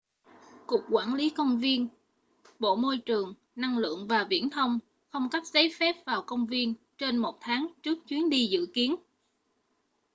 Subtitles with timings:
[0.67, 1.87] cục quản lý công viên
[2.59, 6.73] bộ môi trường năng lượng và viễn thông không cấp giấy phép vào công viên
[6.97, 8.95] trên một tháng trước chuyến đi dự kiến